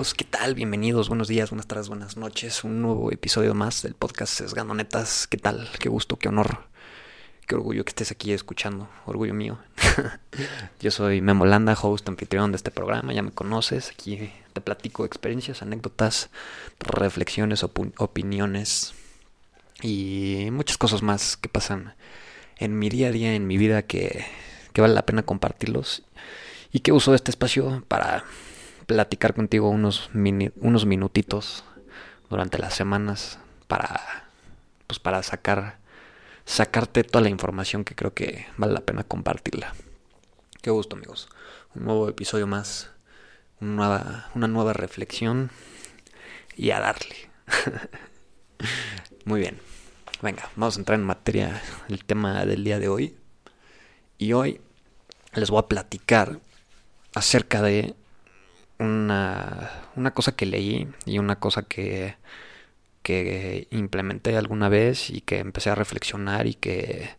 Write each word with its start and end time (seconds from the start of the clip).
¿Qué 0.00 0.24
tal? 0.24 0.54
Bienvenidos, 0.54 1.08
buenos 1.08 1.28
días, 1.28 1.50
buenas 1.50 1.66
tardes, 1.66 1.88
buenas 1.88 2.16
noches. 2.16 2.64
Un 2.64 2.80
nuevo 2.80 3.12
episodio 3.12 3.52
más 3.52 3.82
del 3.82 3.92
podcast 3.92 4.32
Sesgando 4.32 4.72
Netas. 4.72 5.26
¿Qué 5.26 5.36
tal? 5.36 5.68
Qué 5.78 5.90
gusto, 5.90 6.16
qué 6.16 6.28
honor, 6.28 6.64
qué 7.46 7.54
orgullo 7.54 7.84
que 7.84 7.90
estés 7.90 8.10
aquí 8.10 8.32
escuchando. 8.32 8.88
Orgullo 9.04 9.34
mío. 9.34 9.58
Yo 10.80 10.90
soy 10.90 11.20
Memo 11.20 11.44
Landa, 11.44 11.76
host 11.78 12.08
anfitrión 12.08 12.50
de 12.50 12.56
este 12.56 12.70
programa. 12.70 13.12
Ya 13.12 13.20
me 13.20 13.30
conoces. 13.30 13.90
Aquí 13.90 14.32
te 14.54 14.62
platico 14.62 15.04
experiencias, 15.04 15.60
anécdotas, 15.60 16.30
reflexiones, 16.78 17.62
opiniones 17.62 18.94
y 19.82 20.48
muchas 20.50 20.78
cosas 20.78 21.02
más 21.02 21.36
que 21.36 21.50
pasan 21.50 21.94
en 22.56 22.78
mi 22.78 22.88
día 22.88 23.08
a 23.08 23.12
día, 23.12 23.34
en 23.34 23.46
mi 23.46 23.58
vida, 23.58 23.82
que, 23.82 24.24
que 24.72 24.80
vale 24.80 24.94
la 24.94 25.04
pena 25.04 25.24
compartirlos. 25.24 26.04
Y 26.72 26.80
que 26.80 26.92
uso 26.92 27.14
este 27.14 27.30
espacio 27.30 27.84
para 27.86 28.24
platicar 28.90 29.34
contigo 29.34 29.70
unos, 29.70 30.10
unos 30.56 30.84
minutitos 30.84 31.62
durante 32.28 32.58
las 32.58 32.74
semanas 32.74 33.38
para, 33.68 34.28
pues 34.88 34.98
para 34.98 35.22
sacar, 35.22 35.78
sacarte 36.44 37.04
toda 37.04 37.22
la 37.22 37.28
información 37.28 37.84
que 37.84 37.94
creo 37.94 38.14
que 38.14 38.48
vale 38.56 38.72
la 38.72 38.80
pena 38.80 39.04
compartirla. 39.04 39.74
Qué 40.60 40.72
gusto 40.72 40.96
amigos. 40.96 41.28
Un 41.76 41.84
nuevo 41.84 42.08
episodio 42.08 42.48
más, 42.48 42.90
una 43.60 43.76
nueva, 43.76 44.30
una 44.34 44.48
nueva 44.48 44.72
reflexión 44.72 45.52
y 46.56 46.72
a 46.72 46.80
darle. 46.80 47.30
Muy 49.24 49.38
bien. 49.38 49.60
Venga, 50.20 50.50
vamos 50.56 50.76
a 50.76 50.80
entrar 50.80 50.98
en 50.98 51.06
materia 51.06 51.62
el 51.88 52.04
tema 52.04 52.44
del 52.44 52.64
día 52.64 52.80
de 52.80 52.88
hoy. 52.88 53.16
Y 54.18 54.32
hoy 54.32 54.60
les 55.32 55.48
voy 55.48 55.60
a 55.60 55.68
platicar 55.68 56.40
acerca 57.14 57.62
de 57.62 57.94
una, 58.80 59.70
una 59.96 60.12
cosa 60.12 60.32
que 60.32 60.46
leí 60.46 60.88
y 61.06 61.18
una 61.18 61.38
cosa 61.38 61.62
que, 61.62 62.16
que 63.02 63.68
implementé 63.70 64.36
alguna 64.36 64.68
vez 64.68 65.10
y 65.10 65.20
que 65.20 65.38
empecé 65.38 65.70
a 65.70 65.74
reflexionar 65.74 66.46
y 66.46 66.54
que, 66.54 67.10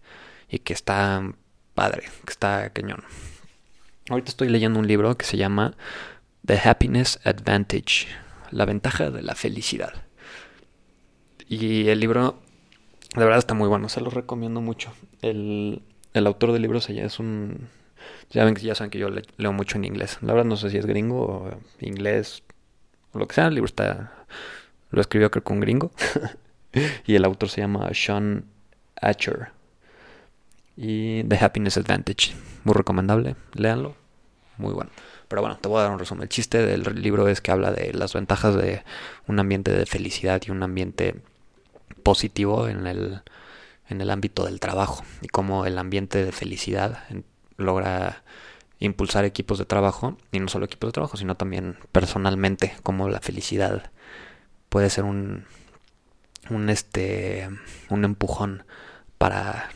y 0.49 0.59
que 0.59 0.73
está 0.73 1.33
padre, 1.73 2.03
que 2.25 2.31
está 2.31 2.71
cañón. 2.71 3.03
Ahorita 4.09 4.29
estoy 4.29 4.49
leyendo 4.49 4.79
un 4.79 4.87
libro 4.87 5.15
que 5.17 5.25
se 5.25 5.37
llama 5.37 5.75
The 6.45 6.59
Happiness 6.63 7.19
Advantage, 7.23 8.07
la 8.51 8.65
ventaja 8.65 9.09
de 9.11 9.21
la 9.21 9.35
felicidad. 9.35 9.93
Y 11.47 11.87
el 11.87 11.99
libro, 11.99 12.39
de 13.15 13.23
verdad 13.23 13.39
está 13.39 13.53
muy 13.53 13.67
bueno, 13.67 13.89
se 13.89 14.01
lo 14.01 14.09
recomiendo 14.09 14.61
mucho. 14.61 14.93
El, 15.21 15.81
el 16.13 16.27
autor 16.27 16.51
del 16.51 16.63
libro 16.63 16.79
es 16.79 17.19
un 17.19 17.69
ya 18.31 18.45
ven 18.45 18.55
ya 18.55 18.75
saben 18.75 18.89
que 18.91 18.99
yo 18.99 19.09
leo 19.09 19.53
mucho 19.53 19.77
en 19.77 19.85
inglés. 19.85 20.17
La 20.21 20.33
verdad 20.33 20.49
no 20.49 20.57
sé 20.57 20.69
si 20.69 20.77
es 20.77 20.85
gringo 20.85 21.21
o 21.21 21.61
inglés 21.79 22.43
o 23.13 23.19
lo 23.19 23.27
que 23.27 23.35
sea. 23.35 23.47
El 23.47 23.55
libro 23.55 23.67
está 23.67 24.11
lo 24.91 25.01
escribió 25.01 25.31
creo 25.31 25.43
que 25.43 25.53
un 25.53 25.59
gringo. 25.59 25.91
y 27.05 27.15
el 27.15 27.25
autor 27.25 27.49
se 27.49 27.61
llama 27.61 27.89
Sean 27.93 28.45
Atcher. 29.01 29.49
Y 30.75 31.23
The 31.23 31.37
Happiness 31.37 31.77
Advantage. 31.77 32.33
Muy 32.63 32.73
recomendable. 32.73 33.35
Léanlo. 33.53 33.95
Muy 34.57 34.73
bueno. 34.73 34.91
Pero 35.27 35.41
bueno, 35.41 35.57
te 35.59 35.69
voy 35.69 35.79
a 35.79 35.83
dar 35.83 35.91
un 35.91 35.99
resumen. 35.99 36.23
El 36.23 36.29
chiste 36.29 36.65
del 36.65 36.83
libro 37.01 37.27
es 37.27 37.39
que 37.41 37.51
habla 37.51 37.71
de 37.71 37.93
las 37.93 38.13
ventajas 38.13 38.55
de 38.55 38.83
un 39.27 39.39
ambiente 39.39 39.71
de 39.71 39.85
felicidad 39.85 40.41
y 40.45 40.51
un 40.51 40.61
ambiente 40.61 41.15
positivo 42.03 42.67
en 42.67 42.85
el, 42.85 43.21
en 43.87 44.01
el 44.01 44.09
ámbito 44.09 44.45
del 44.45 44.59
trabajo. 44.59 45.03
Y 45.21 45.27
cómo 45.29 45.65
el 45.65 45.77
ambiente 45.77 46.25
de 46.25 46.31
felicidad 46.33 46.99
logra 47.61 48.23
impulsar 48.79 49.25
equipos 49.25 49.59
de 49.59 49.65
trabajo, 49.65 50.17
y 50.31 50.39
no 50.39 50.47
solo 50.47 50.65
equipos 50.65 50.89
de 50.89 50.93
trabajo, 50.93 51.17
sino 51.17 51.35
también 51.35 51.77
personalmente, 51.91 52.73
como 52.83 53.09
la 53.09 53.21
felicidad 53.21 53.91
puede 54.69 54.89
ser 54.89 55.03
un, 55.03 55.45
un, 56.49 56.69
este, 56.69 57.49
un 57.89 58.05
empujón 58.05 58.63
para, 59.17 59.69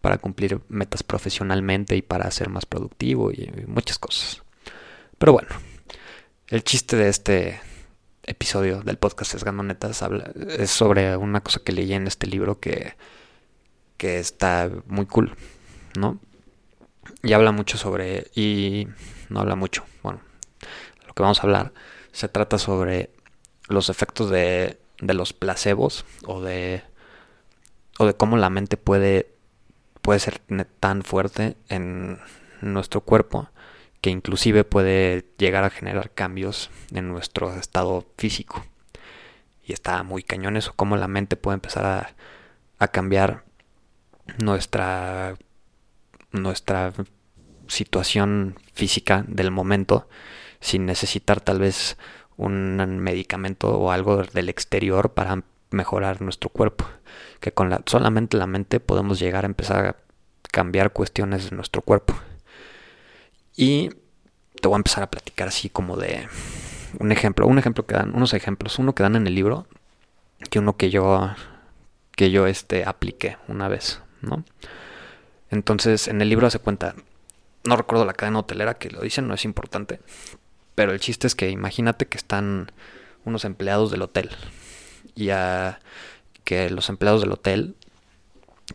para 0.00 0.18
cumplir 0.18 0.60
metas 0.68 1.02
profesionalmente 1.02 1.96
y 1.96 2.02
para 2.02 2.30
ser 2.30 2.48
más 2.48 2.66
productivo 2.66 3.30
y, 3.30 3.52
muchas 3.66 3.98
cosas. 3.98 4.42
Pero 5.18 5.32
bueno, 5.32 5.50
el 6.48 6.64
chiste 6.64 6.96
de 6.96 7.08
este 7.08 7.60
episodio 8.24 8.82
del 8.82 8.98
podcast 8.98 9.32
Sesgando 9.32 9.62
Netas 9.62 10.02
es 10.58 10.70
sobre 10.70 11.16
una 11.16 11.42
cosa 11.42 11.60
que 11.64 11.72
leí 11.72 11.92
en 11.92 12.06
este 12.06 12.26
libro 12.26 12.58
que, 12.58 12.94
que 13.96 14.18
está 14.18 14.70
muy 14.86 15.06
cool, 15.06 15.34
¿no? 15.98 16.20
Y 17.28 17.32
habla 17.34 17.52
mucho 17.52 17.76
sobre, 17.76 18.30
y 18.34 18.88
no 19.28 19.40
habla 19.40 19.54
mucho, 19.54 19.84
bueno, 20.02 20.20
lo 21.06 21.12
que 21.12 21.22
vamos 21.22 21.40
a 21.40 21.42
hablar 21.42 21.72
se 22.12 22.28
trata 22.28 22.56
sobre 22.58 23.10
los 23.68 23.90
efectos 23.90 24.30
de, 24.30 24.78
de 25.00 25.14
los 25.14 25.34
placebos 25.34 26.06
o 26.24 26.40
de, 26.40 26.82
o 27.98 28.06
de 28.06 28.14
cómo 28.14 28.38
la 28.38 28.48
mente 28.48 28.78
puede, 28.78 29.30
puede 30.00 30.20
ser 30.20 30.40
tan 30.80 31.02
fuerte 31.02 31.56
en 31.68 32.18
nuestro 32.62 33.02
cuerpo 33.02 33.50
que 34.00 34.10
inclusive 34.10 34.64
puede 34.64 35.26
llegar 35.36 35.64
a 35.64 35.70
generar 35.70 36.10
cambios 36.12 36.70
en 36.92 37.08
nuestro 37.08 37.54
estado 37.54 38.06
físico. 38.16 38.64
Y 39.64 39.74
está 39.74 40.02
muy 40.02 40.22
cañón 40.22 40.56
eso, 40.56 40.72
cómo 40.74 40.96
la 40.96 41.08
mente 41.08 41.36
puede 41.36 41.56
empezar 41.56 42.14
a, 42.78 42.88
cambiar 42.88 43.44
nuestra 44.38 45.36
nuestra 46.30 46.92
situación 47.68 48.58
física 48.72 49.24
del 49.28 49.50
momento 49.50 50.08
sin 50.60 50.86
necesitar 50.86 51.40
tal 51.40 51.60
vez 51.60 51.96
un 52.36 52.98
medicamento 52.98 53.78
o 53.78 53.90
algo 53.90 54.22
del 54.22 54.48
exterior 54.48 55.12
para 55.12 55.42
mejorar 55.70 56.22
nuestro 56.22 56.50
cuerpo. 56.50 56.86
Que 57.40 57.52
con 57.52 57.70
la, 57.70 57.82
solamente 57.86 58.36
la 58.36 58.46
mente 58.46 58.80
podemos 58.80 59.18
llegar 59.18 59.44
a 59.44 59.46
empezar 59.46 59.86
a 59.86 59.96
cambiar 60.50 60.92
cuestiones 60.92 61.50
de 61.50 61.56
nuestro 61.56 61.82
cuerpo. 61.82 62.14
Y 63.56 63.90
te 64.60 64.68
voy 64.68 64.74
a 64.74 64.78
empezar 64.78 65.02
a 65.02 65.10
platicar 65.10 65.48
así 65.48 65.68
como 65.68 65.96
de 65.96 66.28
un 66.98 67.12
ejemplo, 67.12 67.46
un 67.46 67.58
ejemplo 67.58 67.86
que 67.86 67.94
dan, 67.94 68.14
unos 68.14 68.34
ejemplos, 68.34 68.78
uno 68.78 68.94
que 68.94 69.02
dan 69.02 69.16
en 69.16 69.26
el 69.26 69.34
libro, 69.34 69.66
que 70.50 70.58
uno 70.58 70.76
que 70.76 70.90
yo 70.90 71.30
que 72.16 72.30
yo 72.32 72.48
este 72.48 72.84
apliqué 72.84 73.36
una 73.46 73.68
vez, 73.68 74.02
¿no? 74.22 74.44
Entonces, 75.50 76.08
en 76.08 76.20
el 76.20 76.28
libro 76.28 76.50
se 76.50 76.58
cuenta, 76.58 76.96
no 77.68 77.76
recuerdo 77.76 78.04
la 78.04 78.14
cadena 78.14 78.40
hotelera 78.40 78.74
que 78.74 78.90
lo 78.90 79.00
dicen, 79.00 79.28
no 79.28 79.34
es 79.34 79.44
importante, 79.44 80.00
pero 80.74 80.92
el 80.92 81.00
chiste 81.00 81.26
es 81.26 81.34
que 81.34 81.50
imagínate 81.50 82.06
que 82.06 82.18
están 82.18 82.72
unos 83.24 83.44
empleados 83.44 83.90
del 83.90 84.02
hotel 84.02 84.30
y 85.14 85.30
a, 85.30 85.80
que 86.44 86.70
los 86.70 86.88
empleados 86.88 87.20
del 87.20 87.32
hotel 87.32 87.76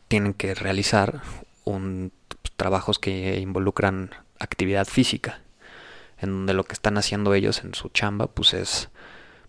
tienen 0.07 0.35
que 0.35 0.53
realizar 0.53 1.21
pues, 1.63 2.11
trabajos 2.55 2.99
que 2.99 3.39
involucran 3.39 4.11
actividad 4.37 4.85
física, 4.85 5.41
en 6.19 6.29
donde 6.29 6.53
lo 6.53 6.65
que 6.65 6.73
están 6.73 6.99
haciendo 6.99 7.33
ellos 7.33 7.63
en 7.63 7.73
su 7.73 7.89
chamba 7.89 8.27
pues 8.27 8.53
es 8.53 8.89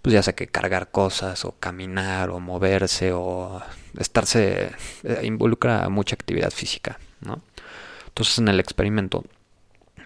pues 0.01 0.15
ya 0.15 0.23
sea 0.23 0.35
que 0.35 0.47
cargar 0.47 0.91
cosas 0.91 1.45
o 1.45 1.53
caminar 1.59 2.31
o 2.31 2.41
moverse 2.41 3.13
o 3.13 3.63
estarse 3.99 4.71
eh, 5.03 5.21
involucra 5.25 5.89
mucha 5.91 6.15
actividad 6.15 6.51
física. 6.51 6.99
Entonces 8.07 8.39
en 8.39 8.49
el 8.49 8.61
experimento 8.61 9.25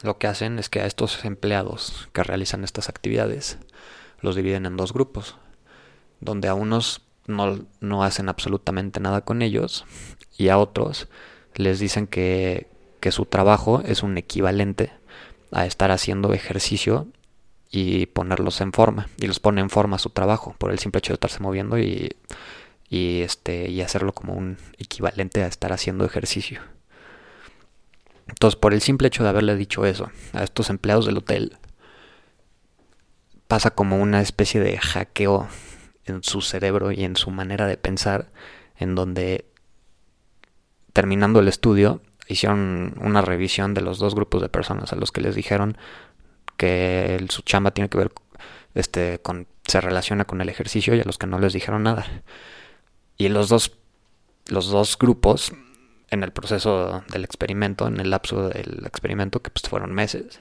lo 0.03 0.19
que 0.19 0.27
hacen 0.27 0.59
es 0.59 0.69
que 0.69 0.81
a 0.81 0.87
estos 0.87 1.25
empleados 1.25 2.09
que 2.13 2.23
realizan 2.23 2.65
estas 2.65 2.89
actividades 2.89 3.59
los 4.21 4.37
dividen 4.37 4.67
en 4.67 4.77
dos 4.77 4.93
grupos, 4.93 5.37
donde 6.21 6.49
a 6.49 6.55
unos 6.55 7.03
no, 7.27 7.65
no 7.81 8.03
hacen 8.03 8.29
absolutamente 8.29 9.01
nada 9.01 9.23
con 9.23 9.43
ellos 9.43 9.85
y 10.37 10.49
a 10.49 10.59
otros 10.59 11.09
les 11.55 11.79
dicen 11.79 12.07
que, 12.07 12.69
que 13.01 13.13
su 13.13 13.27
trabajo 13.27 13.83
es 13.85 14.03
un 14.03 14.17
equivalente 14.19 14.93
a 15.53 15.67
estar 15.67 15.91
haciendo 15.91 16.33
ejercicio 16.33 17.09
y 17.71 18.07
ponerlos 18.07 18.61
en 18.61 18.73
forma 18.73 19.09
y 19.19 19.27
los 19.27 19.41
pone 19.41 19.61
en 19.61 19.71
forma 19.71 19.99
su 19.99 20.11
trabajo 20.11 20.55
por 20.59 20.71
el 20.71 20.79
simple 20.79 21.01
hecho 21.01 21.13
de 21.13 21.15
estarse 21.15 21.41
moviendo 21.41 21.79
y, 21.79 22.17
y 22.89 23.21
este 23.21 23.71
y 23.71 23.83
hacerlo 23.83 24.15
como 24.15 24.35
un 24.35 24.57
equivalente 24.79 25.43
a 25.43 25.47
estar 25.47 25.73
haciendo 25.73 26.05
ejercicio. 26.05 26.61
Entonces, 28.29 28.57
por 28.57 28.75
el 28.75 28.81
simple 28.81 29.09
hecho 29.09 29.23
de 29.23 29.31
haberle 29.31 29.57
dicho 29.57 29.85
eso 29.85 30.11
a 30.33 30.45
estos 30.45 30.71
empleados 30.71 31.07
del 31.07 31.19
hotel, 31.19 31.59
pasa 33.49 33.71
como 33.71 34.01
una 34.01 34.21
especie 34.21 34.61
de 34.61 34.79
hackeo 34.79 35.49
en 36.05 36.23
su 36.23 36.41
cerebro 36.41 36.93
y 36.93 37.05
en 37.05 37.17
su 37.17 37.31
manera 37.31 37.67
de 37.67 37.77
pensar, 37.77 38.31
en 38.77 38.95
donde 38.95 39.47
terminando 40.93 41.41
el 41.41 41.49
estudio 41.49 42.03
hicieron 42.29 42.95
una 43.01 43.23
revisión 43.23 43.75
de 43.75 43.81
los 43.81 43.99
dos 43.99 44.15
grupos 44.15 44.43
de 44.43 44.49
personas 44.49 44.93
a 44.93 44.97
los 44.97 45.13
que 45.13 45.21
les 45.21 45.35
dijeron 45.35 45.79
que 46.57 47.25
su 47.31 47.43
chamba 47.43 47.71
tiene 47.71 47.89
que 47.89 47.99
ver 47.99 48.13
este 48.75 49.21
con 49.21 49.47
se 49.65 49.81
relaciona 49.81 50.25
con 50.25 50.41
el 50.41 50.49
ejercicio 50.49 50.95
y 50.95 51.01
a 51.01 51.05
los 51.05 51.19
que 51.19 51.27
no 51.27 51.39
les 51.39 51.53
dijeron 51.53 51.83
nada. 51.83 52.07
Y 53.17 53.29
los 53.29 53.49
dos 53.49 53.73
los 54.49 54.69
dos 54.69 54.99
grupos 54.99 55.53
en 56.11 56.23
el 56.23 56.33
proceso 56.33 57.05
del 57.11 57.25
experimento, 57.25 57.87
en 57.87 58.01
el 58.01 58.11
lapso 58.11 58.49
del 58.49 58.85
experimento, 58.87 59.41
que 59.41 59.51
pues 59.51 59.69
fueron 59.69 59.93
meses, 59.93 60.41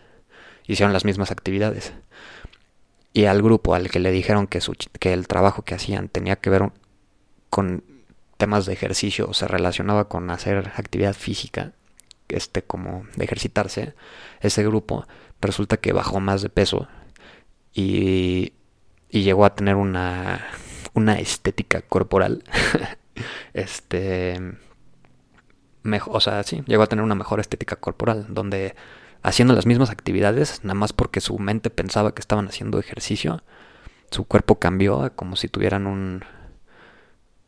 hicieron 0.66 0.94
las 0.94 1.06
mismas 1.06 1.32
actividades. 1.32 1.94
y 3.14 3.26
al 3.26 3.42
grupo 3.42 3.74
al 3.74 3.90
que 3.90 4.00
le 4.00 4.12
dijeron 4.12 4.48
que, 4.48 4.62
su, 4.62 4.74
que 5.00 5.14
el 5.14 5.28
trabajo 5.28 5.64
que 5.64 5.76
hacían 5.76 6.08
tenía 6.10 6.36
que 6.38 6.50
ver 6.52 6.72
con 7.50 7.84
temas 8.38 8.66
de 8.66 8.74
ejercicio, 8.74 9.28
o 9.30 9.34
se 9.34 9.48
relacionaba 9.48 10.08
con 10.08 10.30
hacer 10.30 10.72
actividad 10.76 11.14
física, 11.16 11.74
este 12.30 12.62
como 12.62 13.06
de 13.16 13.26
ejercitarse, 13.26 13.96
ese 14.42 14.64
grupo 14.64 15.08
resulta 15.42 15.78
que 15.78 15.94
bajó 15.94 16.20
más 16.20 16.42
de 16.42 16.50
peso 16.50 16.88
y, 17.74 18.54
y 19.10 19.24
llegó 19.24 19.46
a 19.46 19.56
tener 19.56 19.76
una, 19.76 20.46
una 20.94 21.20
estética 21.20 21.82
corporal. 21.82 22.44
este 23.54 24.40
mejor, 25.88 26.16
o 26.16 26.20
sea, 26.20 26.44
sí, 26.44 26.64
llegó 26.68 26.84
a 26.84 26.88
tener 26.88 27.04
una 27.04 27.16
mejor 27.16 27.40
estética 27.40 27.76
corporal, 27.78 28.28
donde 28.30 28.76
haciendo 29.24 29.54
las 29.54 29.66
mismas 29.66 29.90
actividades, 29.90 30.64
nada 30.64 30.76
más 30.76 30.94
porque 30.94 31.22
su 31.22 31.38
mente 31.40 31.70
pensaba 31.70 32.14
que 32.14 32.22
estaban 32.22 32.48
haciendo 32.48 32.80
ejercicio, 32.80 33.44
su 34.12 34.26
cuerpo 34.26 34.60
cambió 34.60 35.02
a 35.04 35.10
como 35.12 35.36
si 35.36 35.48
tuvieran 35.50 35.88
un 35.88 36.24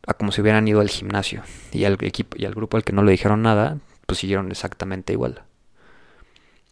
a 0.06 0.14
como 0.14 0.32
si 0.32 0.40
hubieran 0.40 0.66
ido 0.66 0.80
al 0.80 0.88
gimnasio 0.88 1.42
y 1.72 1.84
al 1.84 1.96
equipo 2.00 2.36
y 2.38 2.44
al 2.46 2.54
grupo 2.54 2.76
al 2.76 2.84
que 2.84 2.92
no 2.92 3.02
le 3.02 3.12
dijeron 3.12 3.42
nada, 3.42 3.78
pues 4.06 4.18
siguieron 4.18 4.50
exactamente 4.50 5.12
igual. 5.12 5.44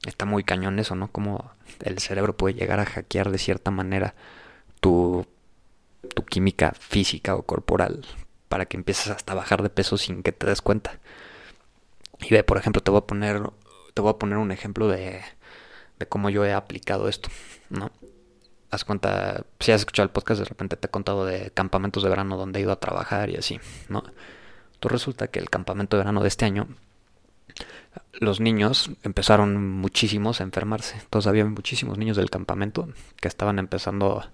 Está 0.06 0.24
muy 0.26 0.44
cañón 0.44 0.78
eso, 0.78 0.94
¿no? 0.94 1.08
Como 1.10 1.52
el 1.80 1.98
cerebro 1.98 2.36
puede 2.36 2.54
llegar 2.54 2.80
a 2.80 2.86
hackear 2.86 3.30
de 3.30 3.38
cierta 3.38 3.70
manera 3.70 4.14
tu 4.80 5.26
tu 6.14 6.24
química 6.24 6.72
física 6.78 7.34
o 7.34 7.42
corporal 7.42 8.04
para 8.48 8.66
que 8.66 8.76
empieces 8.76 9.08
hasta 9.08 9.34
bajar 9.34 9.62
de 9.62 9.70
peso 9.70 9.96
sin 9.98 10.22
que 10.22 10.32
te 10.32 10.46
des 10.46 10.62
cuenta. 10.62 10.98
Y 12.20 12.30
ve, 12.34 12.44
por 12.44 12.58
ejemplo, 12.58 12.82
te 12.82 12.90
voy 12.90 12.98
a 12.98 13.06
poner 13.06 13.42
te 13.94 14.02
voy 14.02 14.10
a 14.10 14.18
poner 14.18 14.38
un 14.38 14.52
ejemplo 14.52 14.86
de, 14.86 15.22
de 15.98 16.06
cómo 16.06 16.30
yo 16.30 16.44
he 16.44 16.52
aplicado 16.52 17.08
esto, 17.08 17.30
¿no? 17.68 17.90
Haz 18.70 18.84
cuenta, 18.84 19.44
si 19.58 19.72
has 19.72 19.80
escuchado 19.80 20.04
el 20.04 20.12
podcast, 20.12 20.38
de 20.38 20.44
repente 20.44 20.76
te 20.76 20.86
he 20.86 20.90
contado 20.90 21.24
de 21.24 21.50
campamentos 21.50 22.04
de 22.04 22.08
verano 22.08 22.36
donde 22.36 22.60
he 22.60 22.62
ido 22.62 22.70
a 22.70 22.78
trabajar 22.78 23.28
y 23.30 23.36
así, 23.36 23.58
¿no? 23.88 24.04
Entonces 24.74 24.92
resulta 24.92 25.26
que 25.26 25.40
el 25.40 25.50
campamento 25.50 25.96
de 25.96 26.02
verano 26.02 26.22
de 26.22 26.28
este 26.28 26.44
año, 26.44 26.68
los 28.12 28.38
niños 28.38 28.90
empezaron 29.02 29.56
muchísimos 29.80 30.40
a 30.40 30.44
enfermarse. 30.44 30.96
Entonces 31.00 31.28
había 31.28 31.44
muchísimos 31.44 31.98
niños 31.98 32.16
del 32.16 32.30
campamento 32.30 32.88
que 33.16 33.26
estaban 33.26 33.58
empezando 33.58 34.24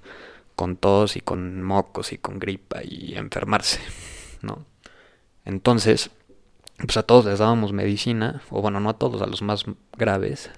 con 0.56 0.76
tos 0.76 1.16
y 1.16 1.20
con 1.20 1.62
mocos 1.62 2.12
y 2.12 2.19
con 2.19 2.38
gripa 2.38 2.82
y 2.84 3.16
enfermarse, 3.16 3.81
¿no? 4.42 4.66
Entonces, 5.46 6.10
pues 6.78 6.96
a 6.96 7.02
todos 7.02 7.24
les 7.24 7.38
dábamos 7.38 7.72
medicina, 7.72 8.42
o 8.50 8.60
bueno, 8.60 8.80
no 8.80 8.90
a 8.90 8.98
todos, 8.98 9.22
a 9.22 9.26
los 9.26 9.42
más 9.42 9.64
graves, 9.96 10.50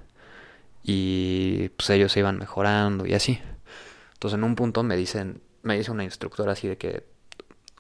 y 0.82 1.68
pues 1.70 1.90
ellos 1.90 2.12
se 2.12 2.20
iban 2.20 2.38
mejorando 2.38 3.06
y 3.06 3.14
así. 3.14 3.40
Entonces 4.14 4.38
en 4.38 4.44
un 4.44 4.54
punto 4.54 4.82
me 4.82 4.96
dicen, 4.96 5.42
me 5.62 5.76
dice 5.76 5.90
una 5.90 6.04
instructora 6.04 6.52
así 6.52 6.68
de 6.68 6.78
que, 6.78 7.04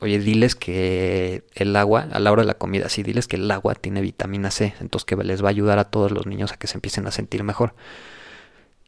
oye, 0.00 0.18
diles 0.18 0.54
que 0.54 1.44
el 1.54 1.74
agua, 1.76 2.08
a 2.12 2.18
la 2.18 2.32
hora 2.32 2.42
de 2.42 2.48
la 2.48 2.54
comida, 2.54 2.88
sí, 2.88 3.02
diles 3.02 3.26
que 3.28 3.36
el 3.36 3.50
agua 3.50 3.74
tiene 3.74 4.00
vitamina 4.00 4.50
C, 4.50 4.74
entonces 4.80 5.04
que 5.06 5.16
les 5.16 5.42
va 5.42 5.48
a 5.48 5.50
ayudar 5.50 5.78
a 5.78 5.84
todos 5.84 6.10
los 6.10 6.26
niños 6.26 6.52
a 6.52 6.56
que 6.56 6.66
se 6.66 6.76
empiecen 6.76 7.06
a 7.06 7.10
sentir 7.10 7.42
mejor. 7.42 7.74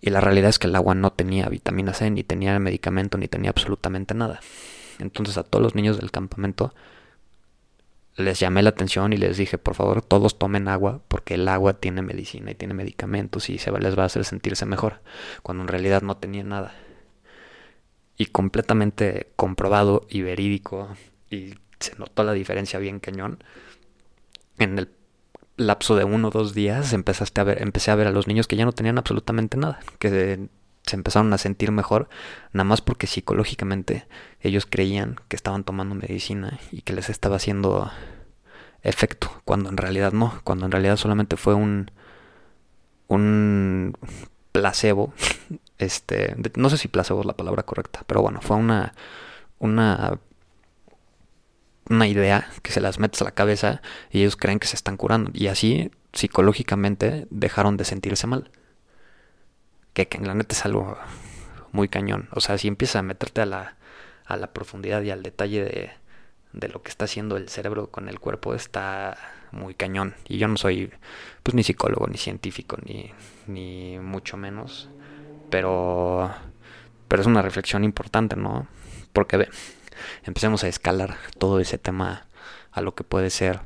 Y 0.01 0.11
la 0.11 0.21
realidad 0.21 0.51
es 0.51 0.59
que 0.59 0.69
el 0.69 0.77
agua 0.77 0.95
no 0.95 1.13
tenía 1.13 1.49
vitamina 1.49 1.95
C, 1.95 2.11
ni 2.11 2.23
tenía 2.23 2.59
medicamento, 2.59 3.19
ni 3.19 3.29
tenía 3.29 3.51
absolutamente 3.51 4.15
nada. 4.15 4.41
Entonces 4.99 5.39
a 5.39 5.43
todos 5.43 5.63
los 5.63 5.75
niños 5.75 5.99
del 5.99 6.11
campamento 6.11 6.75
les 8.19 8.41
llamé 8.41 8.63
la 8.63 8.71
atención 8.71 9.13
y 9.13 9.17
les 9.17 9.37
dije, 9.37 9.59
por 9.59 9.75
favor, 9.75 10.03
todos 10.03 10.39
tomen 10.39 10.69
agua 10.69 11.01
porque 11.09 11.35
el 11.35 11.47
agua 11.49 11.75
tiene 11.75 12.03
medicina 12.03 12.51
y 12.51 12.55
tiene 12.55 12.75
medicamentos 12.75 13.49
y 13.49 13.59
se 13.59 13.71
les 13.71 13.97
va 13.97 14.03
a 14.03 14.07
hacer 14.07 14.25
sentirse 14.25 14.67
mejor, 14.67 15.01
cuando 15.43 15.63
en 15.63 15.69
realidad 15.69 16.03
no 16.03 16.17
tenía 16.17 16.43
nada. 16.43 16.75
Y 18.17 18.27
completamente 18.27 19.31
comprobado 19.37 20.05
y 20.11 20.23
verídico 20.23 20.89
y 21.31 21.55
se 21.79 21.97
notó 21.97 22.25
la 22.25 22.33
diferencia 22.33 22.81
bien 22.81 22.99
cañón. 22.99 23.45
En 24.59 24.79
el 24.79 24.91
lapso 25.57 25.95
de 25.95 26.03
uno 26.03 26.29
o 26.29 26.31
dos 26.33 26.55
días 26.55 26.93
empezaste 26.93 27.41
a 27.41 27.45
ver, 27.45 27.63
empecé 27.63 27.93
a 27.93 27.95
ver 27.95 28.09
a 28.09 28.13
los 28.13 28.27
niños 28.27 28.49
que 28.49 28.57
ya 28.57 28.65
no 28.65 28.73
tenían 28.73 28.99
absolutamente 28.99 29.57
nada, 29.57 29.79
que 30.01 30.49
se 30.89 30.97
empezaron 30.97 31.33
a 31.33 31.39
sentir 31.39 31.73
mejor, 31.73 32.09
nada 32.53 32.65
más 32.65 32.81
porque 32.81 33.07
psicológicamente 33.07 34.07
ellos 34.41 34.67
creían 34.67 35.21
que 35.29 35.37
estaban 35.37 35.65
tomando 35.65 35.95
medicina 35.95 36.59
y 36.73 36.83
que 36.83 36.93
les 36.93 37.11
estaba 37.11 37.37
haciendo 37.37 37.91
efecto, 38.83 39.31
cuando 39.45 39.69
en 39.71 39.77
realidad 39.77 40.13
no, 40.13 40.41
cuando 40.45 40.67
en 40.67 40.73
realidad 40.73 40.97
solamente 40.97 41.37
fue 41.37 41.55
un 41.55 41.91
un 43.09 43.97
placebo, 44.53 45.13
este, 45.79 46.37
no 46.57 46.71
sé 46.71 46.79
si 46.79 46.89
placebo 46.89 47.21
es 47.21 47.27
la 47.27 47.37
palabra 47.37 47.63
correcta, 47.65 48.03
pero 48.07 48.23
bueno, 48.23 48.41
fue 48.41 48.57
una 48.57 48.95
una 49.59 50.19
una 51.89 52.07
idea 52.07 52.49
que 52.63 52.73
se 52.73 52.81
las 52.81 52.99
metes 52.99 53.23
a 53.23 53.25
la 53.25 53.31
cabeza 53.33 53.81
y 54.11 54.21
ellos 54.21 54.37
creen 54.37 54.59
que 54.59 54.67
se 54.67 54.77
están 54.77 54.97
curando 54.97 55.31
y 55.35 55.47
así 55.49 55.91
psicológicamente 56.13 57.27
dejaron 57.31 57.77
de 57.77 57.85
sentirse 57.85 58.27
mal 58.27 58.51
que, 60.07 60.19
en 60.19 60.27
la 60.27 60.35
neta 60.35 60.55
es 60.55 60.65
algo 60.65 60.97
muy 61.73 61.89
cañón. 61.89 62.29
O 62.33 62.41
sea, 62.41 62.59
si 62.59 62.69
empiezas 62.69 62.97
a 62.97 63.03
meterte 63.03 63.41
a 63.41 63.47
la, 63.47 63.77
a 64.27 64.37
la 64.37 64.53
profundidad 64.53 65.03
y 65.03 65.11
al 65.11 65.23
detalle 65.23 65.65
de, 65.65 65.91
de 66.53 66.69
lo 66.69 66.83
que 66.83 66.91
está 66.91 67.05
haciendo 67.05 67.37
el 67.37 67.49
cerebro 67.49 67.91
con 67.91 68.09
el 68.09 68.21
cuerpo, 68.21 68.55
está 68.55 69.17
muy 69.53 69.75
cañón. 69.75 70.15
Y 70.29 70.39
yo 70.39 70.49
no 70.49 70.57
soy 70.57 70.91
pues 71.43 71.55
ni 71.55 71.63
psicólogo, 71.63 72.07
ni 72.07 72.19
científico, 72.19 72.77
ni, 72.85 73.13
ni 73.47 73.99
mucho 73.99 74.37
menos. 74.37 74.89
Pero, 75.51 76.31
pero 77.09 77.23
es 77.23 77.27
una 77.27 77.43
reflexión 77.43 77.85
importante, 77.85 78.37
¿no? 78.37 78.67
Porque 79.13 79.37
ve, 79.37 79.49
empecemos 80.25 80.65
a 80.65 80.69
escalar 80.69 81.17
todo 81.39 81.61
ese 81.61 81.79
tema 81.79 82.27
a 82.73 82.81
lo 82.81 82.95
que 82.95 83.05
puede 83.05 83.31
ser 83.31 83.61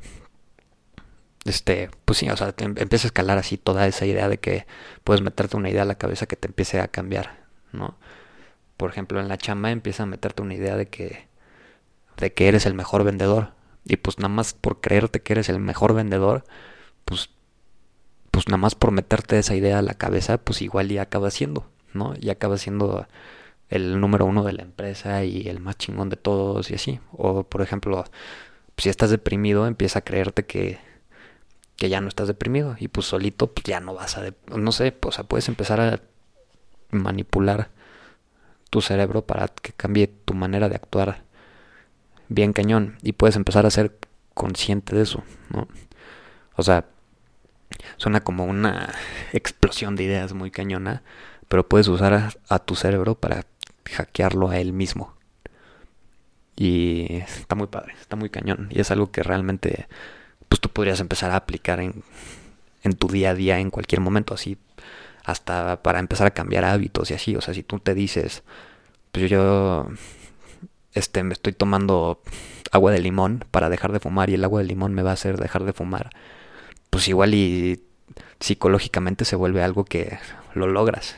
este, 1.45 1.89
pues 2.05 2.19
sí, 2.19 2.29
o 2.29 2.37
sea, 2.37 2.53
em, 2.57 2.75
empieza 2.77 3.07
a 3.07 3.09
escalar 3.09 3.37
así 3.37 3.57
toda 3.57 3.87
esa 3.87 4.05
idea 4.05 4.29
de 4.29 4.39
que 4.39 4.65
puedes 5.03 5.21
meterte 5.21 5.57
una 5.57 5.69
idea 5.69 5.83
a 5.83 5.85
la 5.85 5.95
cabeza 5.95 6.25
que 6.25 6.35
te 6.35 6.47
empiece 6.47 6.79
a 6.79 6.87
cambiar, 6.87 7.45
¿no? 7.71 7.97
Por 8.77 8.91
ejemplo, 8.91 9.19
en 9.19 9.27
la 9.27 9.37
chamba 9.37 9.71
empieza 9.71 10.03
a 10.03 10.05
meterte 10.05 10.41
una 10.41 10.55
idea 10.55 10.75
de 10.77 10.87
que, 10.87 11.27
de 12.17 12.33
que 12.33 12.47
eres 12.47 12.65
el 12.65 12.73
mejor 12.73 13.03
vendedor. 13.03 13.53
Y 13.85 13.97
pues 13.97 14.19
nada 14.19 14.29
más 14.29 14.53
por 14.53 14.81
creerte 14.81 15.21
que 15.21 15.33
eres 15.33 15.49
el 15.49 15.59
mejor 15.59 15.93
vendedor, 15.93 16.45
pues, 17.05 17.29
pues 18.31 18.47
nada 18.47 18.57
más 18.57 18.75
por 18.75 18.91
meterte 18.91 19.37
esa 19.39 19.55
idea 19.55 19.79
a 19.79 19.81
la 19.81 19.95
cabeza, 19.95 20.37
pues 20.39 20.61
igual 20.61 20.89
ya 20.89 21.03
acaba 21.03 21.31
siendo, 21.31 21.69
¿no? 21.93 22.13
Y 22.19 22.29
acaba 22.29 22.57
siendo 22.57 23.07
el 23.69 23.99
número 23.99 24.25
uno 24.25 24.43
de 24.43 24.53
la 24.53 24.63
empresa 24.63 25.23
y 25.25 25.47
el 25.49 25.59
más 25.59 25.77
chingón 25.77 26.09
de 26.09 26.17
todos 26.17 26.71
y 26.71 26.75
así. 26.75 26.99
O 27.11 27.43
por 27.43 27.61
ejemplo, 27.61 28.05
si 28.77 28.89
estás 28.89 29.09
deprimido, 29.09 29.67
empieza 29.67 29.99
a 29.99 30.03
creerte 30.03 30.45
que 30.45 30.79
que 31.83 31.89
ya 31.89 31.99
no 31.99 32.07
estás 32.07 32.29
deprimido 32.29 32.77
y 32.79 32.87
pues 32.87 33.07
solito 33.07 33.47
pues 33.51 33.65
ya 33.65 33.81
no 33.81 33.93
vas 33.93 34.17
a, 34.17 34.23
no 34.55 34.71
sé, 34.71 34.97
o 35.01 35.11
sea, 35.11 35.25
puedes 35.25 35.49
empezar 35.49 35.81
a 35.81 35.99
manipular 36.91 37.71
tu 38.69 38.79
cerebro 38.79 39.25
para 39.25 39.49
que 39.49 39.73
cambie 39.73 40.07
tu 40.07 40.33
manera 40.33 40.69
de 40.69 40.75
actuar 40.75 41.23
bien 42.29 42.53
cañón 42.53 42.97
y 43.01 43.11
puedes 43.11 43.35
empezar 43.35 43.65
a 43.65 43.69
ser 43.69 43.97
consciente 44.33 44.95
de 44.95 45.01
eso, 45.01 45.25
¿no? 45.49 45.67
O 46.55 46.63
sea, 46.63 46.85
suena 47.97 48.21
como 48.21 48.45
una 48.45 48.95
explosión 49.33 49.97
de 49.97 50.05
ideas 50.05 50.31
muy 50.31 50.51
cañona, 50.51 51.03
pero 51.49 51.67
puedes 51.67 51.89
usar 51.89 52.13
a, 52.13 52.29
a 52.47 52.59
tu 52.59 52.75
cerebro 52.75 53.15
para 53.15 53.45
hackearlo 53.91 54.51
a 54.51 54.57
él 54.57 54.71
mismo. 54.71 55.17
Y 56.55 57.17
está 57.17 57.55
muy 57.55 57.67
padre, 57.67 57.93
está 57.99 58.15
muy 58.15 58.29
cañón 58.29 58.69
y 58.71 58.79
es 58.79 58.89
algo 58.89 59.11
que 59.11 59.21
realmente 59.21 59.89
pues 60.53 60.61
tú 60.61 60.69
podrías 60.69 60.99
empezar 60.99 61.31
a 61.31 61.37
aplicar 61.37 61.79
en, 61.79 62.03
en 62.83 62.93
tu 62.93 63.07
día 63.07 63.31
a 63.31 63.33
día 63.33 63.57
en 63.57 63.71
cualquier 63.71 64.01
momento, 64.01 64.35
así 64.35 64.59
hasta 65.23 65.81
para 65.81 65.97
empezar 65.97 66.27
a 66.27 66.29
cambiar 66.29 66.63
hábitos 66.63 67.09
y 67.09 67.15
así, 67.15 67.35
o 67.35 67.41
sea, 67.41 67.55
si 67.55 67.63
tú 67.63 67.79
te 67.79 67.95
dices, 67.95 68.43
pues 69.11 69.31
yo 69.31 69.87
este 70.93 71.23
me 71.23 71.33
estoy 71.33 71.53
tomando 71.53 72.21
agua 72.71 72.91
de 72.91 72.99
limón 72.99 73.45
para 73.49 73.67
dejar 73.71 73.93
de 73.93 73.99
fumar 73.99 74.29
y 74.29 74.35
el 74.35 74.43
agua 74.43 74.61
de 74.61 74.67
limón 74.67 74.93
me 74.93 75.01
va 75.01 75.09
a 75.09 75.13
hacer 75.13 75.37
dejar 75.37 75.63
de 75.63 75.73
fumar, 75.73 76.11
pues 76.91 77.07
igual 77.07 77.33
y 77.33 77.81
psicológicamente 78.39 79.25
se 79.25 79.35
vuelve 79.35 79.63
algo 79.63 79.85
que 79.85 80.19
lo 80.53 80.67
logras. 80.67 81.15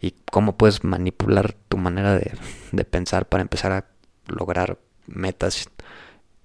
Y 0.00 0.14
cómo 0.32 0.56
puedes 0.56 0.84
manipular 0.84 1.54
tu 1.68 1.76
manera 1.76 2.14
de, 2.14 2.32
de 2.72 2.84
pensar 2.86 3.28
para 3.28 3.42
empezar 3.42 3.72
a 3.72 3.84
lograr 4.26 4.78
metas 5.06 5.68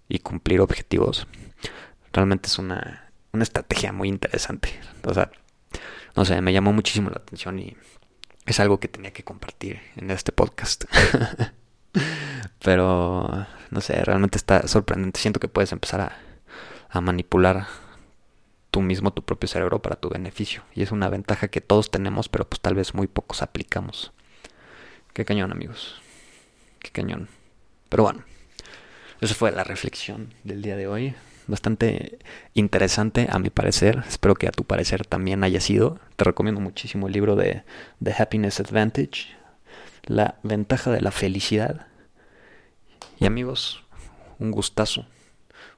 y 0.09 0.19
cumplir 0.19 0.59
objetivos 0.59 1.25
realmente 2.13 2.47
es 2.47 2.59
una, 2.59 3.11
una 3.31 3.43
estrategia 3.43 3.91
muy 3.91 4.09
interesante. 4.09 4.79
O 5.03 5.13
sea, 5.13 5.31
no 6.15 6.25
sé, 6.25 6.41
me 6.41 6.53
llamó 6.53 6.73
muchísimo 6.73 7.09
la 7.09 7.17
atención 7.17 7.59
y 7.59 7.75
es 8.45 8.59
algo 8.59 8.79
que 8.79 8.87
tenía 8.87 9.11
que 9.13 9.23
compartir 9.23 9.79
en 9.95 10.11
este 10.11 10.31
podcast. 10.31 10.85
Pero, 12.63 13.47
no 13.69 13.81
sé, 13.81 14.03
realmente 14.03 14.37
está 14.37 14.67
sorprendente. 14.67 15.19
Siento 15.19 15.39
que 15.39 15.47
puedes 15.47 15.71
empezar 15.71 16.01
a, 16.01 16.17
a 16.89 17.01
manipular 17.01 17.67
tú 18.71 18.81
mismo 18.81 19.11
tu 19.11 19.23
propio 19.23 19.47
cerebro 19.47 19.81
para 19.81 19.95
tu 19.95 20.09
beneficio. 20.09 20.63
Y 20.73 20.81
es 20.81 20.91
una 20.91 21.09
ventaja 21.09 21.47
que 21.47 21.61
todos 21.61 21.91
tenemos, 21.91 22.29
pero 22.29 22.47
pues 22.47 22.61
tal 22.61 22.75
vez 22.75 22.93
muy 22.93 23.07
pocos 23.07 23.41
aplicamos. 23.41 24.11
Qué 25.13 25.25
cañón, 25.25 25.51
amigos. 25.51 26.01
Qué 26.79 26.89
cañón. 26.91 27.29
Pero 27.89 28.03
bueno, 28.03 28.23
esa 29.21 29.35
fue 29.35 29.51
la 29.51 29.63
reflexión 29.63 30.33
del 30.43 30.61
día 30.61 30.75
de 30.75 30.87
hoy. 30.87 31.15
Bastante 31.49 32.19
interesante 32.53 33.27
a 33.27 33.39
mi 33.39 33.49
parecer. 33.49 34.03
Espero 34.07 34.35
que 34.35 34.47
a 34.47 34.51
tu 34.51 34.65
parecer 34.65 35.07
también 35.07 35.43
haya 35.43 35.59
sido. 35.59 35.99
Te 36.15 36.23
recomiendo 36.23 36.61
muchísimo 36.61 37.07
el 37.07 37.13
libro 37.13 37.35
de 37.35 37.63
The 38.03 38.13
Happiness 38.19 38.59
Advantage. 38.59 39.35
La 40.03 40.35
ventaja 40.43 40.91
de 40.91 41.01
la 41.01 41.09
felicidad. 41.09 41.87
Y 43.19 43.25
amigos, 43.25 43.83
un 44.37 44.51
gustazo. 44.51 45.07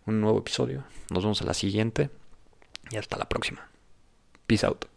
Un 0.05 0.19
nuevo 0.19 0.39
episodio. 0.39 0.83
Nos 1.09 1.23
vemos 1.23 1.41
a 1.41 1.45
la 1.45 1.53
siguiente. 1.53 2.09
Y 2.91 2.97
hasta 2.97 3.17
la 3.17 3.29
próxima. 3.29 3.69
Peace 4.47 4.65
out. 4.65 4.90